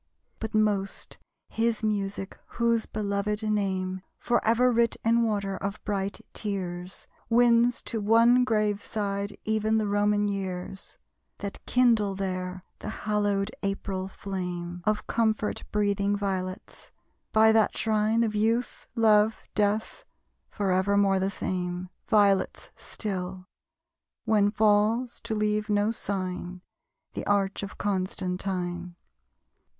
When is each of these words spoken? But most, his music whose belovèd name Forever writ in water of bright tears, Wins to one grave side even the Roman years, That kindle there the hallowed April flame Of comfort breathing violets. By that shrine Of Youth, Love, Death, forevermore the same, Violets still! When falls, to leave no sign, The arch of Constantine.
But 0.39 0.55
most, 0.55 1.19
his 1.49 1.83
music 1.83 2.35
whose 2.57 2.87
belovèd 2.87 3.47
name 3.47 4.01
Forever 4.17 4.71
writ 4.71 4.97
in 5.05 5.21
water 5.21 5.55
of 5.57 5.79
bright 5.83 6.21
tears, 6.33 7.05
Wins 7.29 7.79
to 7.83 8.01
one 8.01 8.43
grave 8.43 8.83
side 8.83 9.37
even 9.45 9.77
the 9.77 9.85
Roman 9.85 10.27
years, 10.27 10.97
That 11.37 11.63
kindle 11.67 12.15
there 12.15 12.63
the 12.79 12.89
hallowed 13.05 13.51
April 13.61 14.07
flame 14.07 14.81
Of 14.85 15.05
comfort 15.05 15.65
breathing 15.71 16.15
violets. 16.17 16.91
By 17.31 17.51
that 17.51 17.77
shrine 17.77 18.23
Of 18.23 18.33
Youth, 18.33 18.87
Love, 18.95 19.43
Death, 19.53 20.03
forevermore 20.49 21.19
the 21.19 21.29
same, 21.29 21.89
Violets 22.07 22.71
still! 22.75 23.45
When 24.25 24.49
falls, 24.49 25.19
to 25.25 25.35
leave 25.35 25.69
no 25.69 25.91
sign, 25.91 26.61
The 27.13 27.23
arch 27.27 27.61
of 27.61 27.77
Constantine. 27.77 28.95